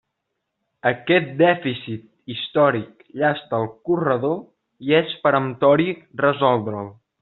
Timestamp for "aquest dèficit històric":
0.91-3.05